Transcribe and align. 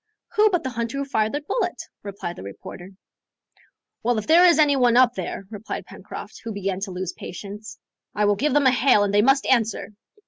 "Who 0.35 0.49
but 0.49 0.63
the 0.63 0.71
hunter 0.71 0.97
who 0.97 1.05
fired 1.05 1.31
the 1.33 1.41
bullet?" 1.41 1.79
replied 2.01 2.35
the 2.35 2.41
reporter. 2.41 2.89
"Well, 4.01 4.17
if 4.17 4.25
there 4.25 4.47
is 4.47 4.57
any 4.57 4.75
one 4.75 4.97
up 4.97 5.13
there," 5.13 5.45
replied 5.51 5.85
Pencroft, 5.85 6.41
who 6.43 6.51
began 6.51 6.79
to 6.79 6.91
lose 6.91 7.13
patience, 7.13 7.77
"I 8.15 8.25
will 8.25 8.35
give 8.35 8.53
them 8.55 8.65
a 8.65 8.71
hail, 8.71 9.03
and 9.03 9.13
they 9.13 9.21
must 9.21 9.45
answer." 9.45 9.89